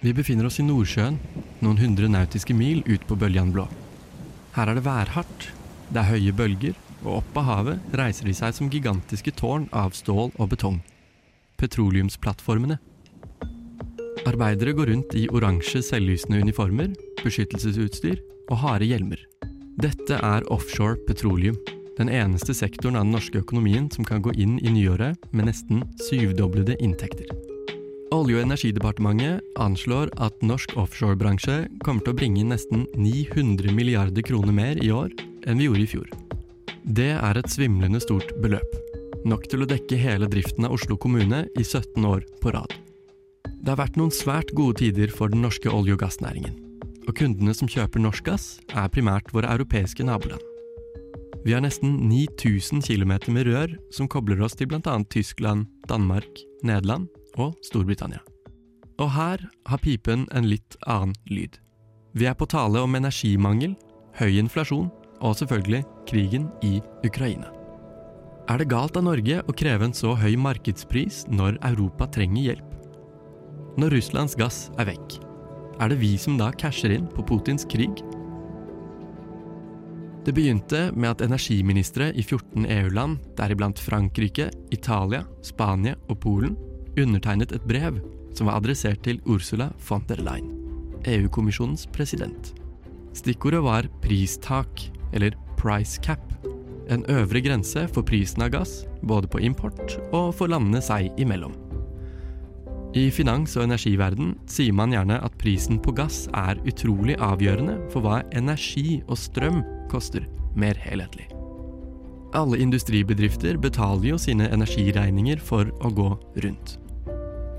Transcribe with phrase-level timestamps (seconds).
[0.00, 1.16] Vi befinner oss i Nordsjøen,
[1.64, 3.64] noen hundre nautiske mil ut på bøljan blå.
[4.56, 5.48] Her er det værhardt,
[5.88, 9.96] det er høye bølger, og opp av havet reiser de seg som gigantiske tårn av
[9.96, 10.82] stål og betong.
[11.60, 12.78] Petroleumsplattformene.
[14.26, 16.92] Arbeidere går rundt i oransje selvlysende uniformer,
[17.22, 18.20] beskyttelsesutstyr
[18.50, 19.22] og harde hjelmer.
[19.80, 21.56] Dette er offshore petroleum,
[21.96, 25.84] den eneste sektoren av den norske økonomien som kan gå inn i nyåret med nesten
[26.08, 27.45] syvdoblede inntekter.
[28.14, 34.22] Olje- og energidepartementet anslår at norsk offshorebransje kommer til å bringe inn nesten 900 milliarder
[34.22, 35.10] kroner mer i år
[35.46, 36.12] enn vi gjorde i fjor.
[36.86, 38.76] Det er et svimlende stort beløp.
[39.26, 42.76] Nok til å dekke hele driften av Oslo kommune i 17 år på rad.
[43.58, 46.54] Det har vært noen svært gode tider for den norske olje- og gassnæringen.
[47.08, 50.42] Og kundene som kjøper norsk gass, er primært våre europeiske naboland.
[51.42, 54.94] Vi har nesten 9000 km med rør som kobler oss til bl.a.
[55.10, 58.22] Tyskland, Danmark, Nederland og Storbritannia.
[58.96, 61.58] Og her har pipen en litt annen lyd.
[62.16, 63.74] Vi er på tale om energimangel,
[64.16, 64.88] høy inflasjon
[65.20, 67.52] og selvfølgelig krigen i Ukraina.
[68.48, 72.74] Er det galt av Norge å kreve en så høy markedspris når Europa trenger hjelp?
[73.76, 75.18] Når Russlands gass er vekk,
[75.82, 78.00] er det vi som da casher inn på Putins krig?
[80.24, 86.56] Det begynte med at energiministre i 14 EU-land, deriblant Frankrike, Italia, Spania og Polen,
[87.00, 88.00] undertegnet et brev
[88.36, 90.52] som var adressert til Ursula von der Leyen,
[91.06, 92.52] EU-kommisjonens president.
[93.16, 96.20] Stikkordet var pristak, eller price cap,
[96.90, 101.54] en øvre grense for prisen av gass, både på import og for landene seg imellom.
[102.96, 108.04] I finans- og energiverden sier man gjerne at prisen på gass er utrolig avgjørende for
[108.04, 109.60] hva energi og strøm
[109.92, 110.24] koster,
[110.56, 111.26] mer helhetlig.
[112.36, 116.08] Alle industribedrifter betaler jo sine energiregninger for å gå
[116.44, 116.78] rundt.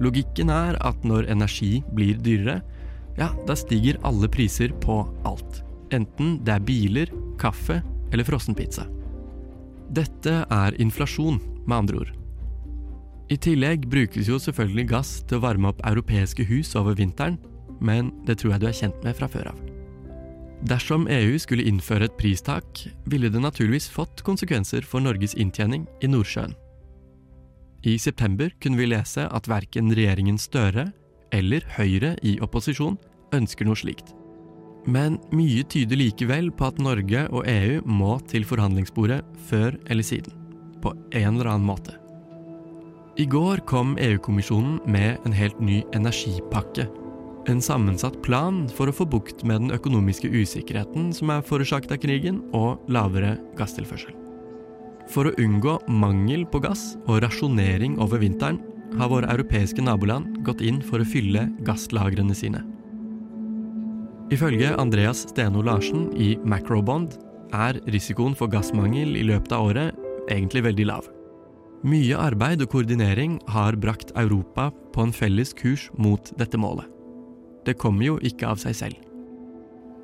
[0.00, 2.62] Logikken er at når energi blir dyrere,
[3.18, 5.60] ja, da stiger alle priser på alt.
[5.92, 8.86] Enten det er biler, kaffe eller frossenpizza.
[9.92, 12.12] Dette er inflasjon, med andre ord.
[13.30, 17.38] I tillegg brukes jo selvfølgelig gass til å varme opp europeiske hus over vinteren,
[17.80, 19.60] men det tror jeg du er kjent med fra før av.
[20.68, 26.10] Dersom EU skulle innføre et pristak, ville det naturligvis fått konsekvenser for Norges inntjening i
[26.10, 26.54] Nordsjøen.
[27.82, 30.92] I september kunne vi lese at verken regjeringen Støre
[31.34, 32.98] eller Høyre i opposisjon
[33.34, 34.12] ønsker noe slikt.
[34.86, 40.34] Men mye tyder likevel på at Norge og EU må til forhandlingsbordet før eller siden.
[40.82, 41.98] På en eller annen måte.
[43.18, 46.86] I går kom EU-kommisjonen med en helt ny energipakke.
[47.50, 52.02] En sammensatt plan for å få bukt med den økonomiske usikkerheten som er forårsaket av
[52.02, 54.21] krigen, og lavere gasstilførsel.
[55.10, 58.60] For å unngå mangel på gass og rasjonering over vinteren
[58.98, 62.62] har våre europeiske naboland gått inn for å fylle gasslagrene sine.
[64.32, 67.18] Ifølge Andreas Steno Larsen i Macrobond
[67.52, 69.98] er risikoen for gassmangel i løpet av året
[70.32, 71.08] egentlig veldig lav.
[71.82, 76.86] Mye arbeid og koordinering har brakt Europa på en felles kurs mot dette målet.
[77.66, 79.11] Det kommer jo ikke av seg selv.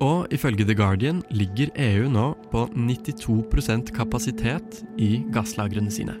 [0.00, 6.14] Og ifølge The Guardian ligger EU nå på 92% kapasitet i gasslagrene sine.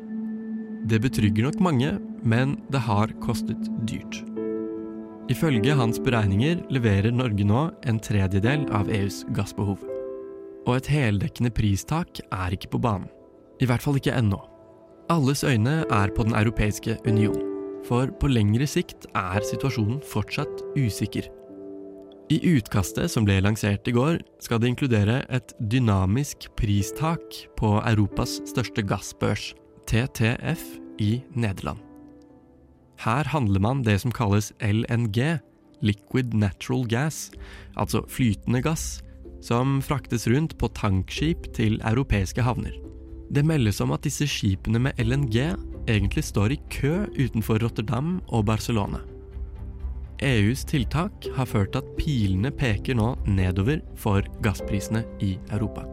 [0.84, 4.20] Det betrygger nok mange, men det har kostet dyrt.
[5.30, 9.80] Ifølge hans beregninger leverer Norge nå en tredjedel av EUs gassbehov.
[10.66, 13.08] Og et heldekkende pristak er ikke på banen.
[13.60, 14.40] I hvert fall ikke ennå.
[15.10, 17.40] Alles øyne er på Den europeiske union,
[17.88, 21.30] for på lengre sikt er situasjonen fortsatt usikker.
[22.30, 28.36] I utkastet som ble lansert i går, skal det inkludere et dynamisk pristak på Europas
[28.46, 29.50] største gassbørs,
[29.90, 30.62] TTF,
[31.00, 31.80] i Nederland.
[33.00, 35.40] Her handler man det som kalles LNG,
[35.80, 37.30] liquid natural gas,
[37.74, 39.00] altså flytende gass,
[39.42, 42.76] som fraktes rundt på tankskip til europeiske havner.
[43.32, 45.38] Det meldes om at disse skipene med LNG
[45.88, 49.00] egentlig står i kø utenfor Rotterdam og Barcelona.
[50.20, 55.86] EUs tiltak har ført til at pilene peker nå nedover for gassprisene i Europa.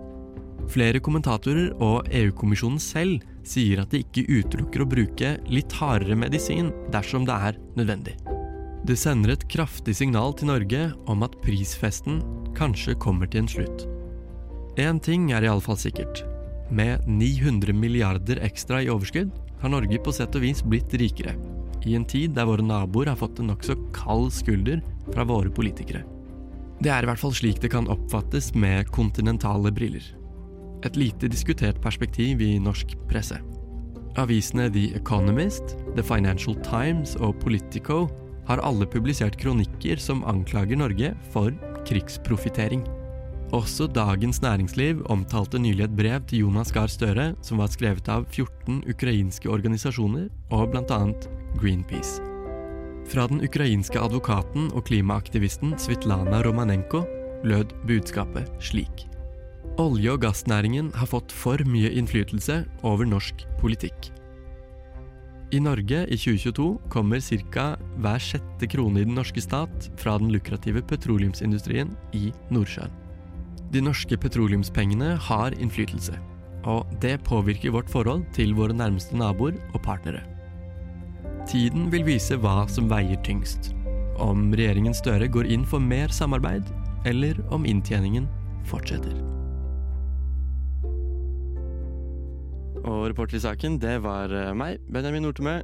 [0.68, 6.74] Flere kommentatorer og EU-kommisjonen selv sier at de ikke utelukker å bruke litt hardere medisin
[6.92, 8.18] dersom det er nødvendig.
[8.88, 10.82] Det sender et kraftig signal til Norge
[11.12, 12.20] om at prisfesten
[12.58, 13.88] kanskje kommer til en slutt.
[14.78, 16.26] Én ting er iallfall sikkert.
[16.70, 19.32] Med 900 milliarder ekstra i overskudd
[19.62, 21.38] har Norge på sett og vis blitt rikere.
[21.86, 24.82] I en tid der våre naboer har fått en nokså kald skulder
[25.14, 26.04] fra våre politikere.
[26.82, 30.04] Det er i hvert fall slik det kan oppfattes med kontinentale briller.
[30.86, 33.40] Et lite diskutert perspektiv i norsk presse.
[34.18, 38.06] Avisene The Economist, The Financial Times og Politico
[38.48, 41.54] har alle publisert kronikker som anklager Norge for
[41.90, 42.86] krigsprofittering.
[43.56, 48.26] Også Dagens Næringsliv omtalte nylig et brev til Jonas Gahr Støre som var skrevet av
[48.28, 50.98] 14 ukrainske organisasjoner og bl.a.
[51.56, 52.20] Greenpeace.
[53.08, 57.06] Fra den ukrainske advokaten og klimaaktivisten Svitlana Romanenko
[57.48, 59.08] lød budskapet slik.
[59.80, 64.12] Olje- og gassnæringen har fått for mye innflytelse over norsk politikk.
[65.56, 67.78] I Norge i 2022 kommer ca.
[67.96, 73.07] hver sjette krone i den norske stat fra den lukrative petroleumsindustrien i Nordsjøen.
[73.74, 76.16] De norske petroleumspengene har innflytelse,
[76.64, 80.24] og det påvirker vårt forhold til våre nærmeste naboer og partnere.
[81.48, 83.74] Tiden vil vise hva som veier tyngst.
[84.24, 86.68] Om regjeringen Støre går inn for mer samarbeid,
[87.08, 88.28] eller om inntjeningen
[88.68, 89.14] fortsetter.
[92.88, 95.60] Og reporter i saken, det var eh, meg, Benjamin Nortemø.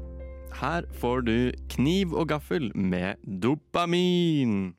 [0.59, 1.35] Her får du
[1.71, 4.73] kniv og gaffel med dopamin.